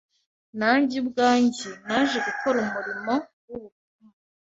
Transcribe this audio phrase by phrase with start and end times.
[0.59, 3.13] nanjye ubwanjye naje gukora umurimo
[3.47, 4.09] w’ubupfumu